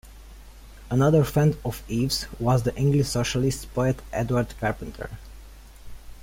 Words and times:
Another 0.89 1.23
friend 1.23 1.55
of 1.63 1.83
Ives 1.87 2.25
was 2.39 2.63
the 2.63 2.75
English 2.75 3.07
socialist 3.07 3.71
poet 3.75 4.01
Edward 4.11 4.55
Carpenter. 4.59 5.11